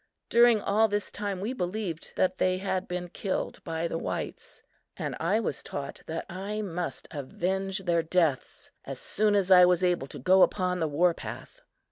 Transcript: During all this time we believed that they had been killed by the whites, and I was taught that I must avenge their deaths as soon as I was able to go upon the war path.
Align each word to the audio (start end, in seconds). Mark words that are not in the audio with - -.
During 0.29 0.59
all 0.59 0.87
this 0.87 1.11
time 1.11 1.39
we 1.41 1.53
believed 1.53 2.13
that 2.15 2.39
they 2.39 2.57
had 2.57 2.87
been 2.87 3.07
killed 3.09 3.63
by 3.63 3.87
the 3.87 3.99
whites, 3.99 4.63
and 4.97 5.15
I 5.19 5.39
was 5.39 5.61
taught 5.61 6.01
that 6.07 6.25
I 6.27 6.63
must 6.63 7.07
avenge 7.11 7.83
their 7.85 8.01
deaths 8.01 8.71
as 8.83 8.99
soon 8.99 9.35
as 9.35 9.51
I 9.51 9.63
was 9.63 9.83
able 9.83 10.07
to 10.07 10.17
go 10.17 10.41
upon 10.41 10.79
the 10.79 10.87
war 10.87 11.13
path. 11.13 11.61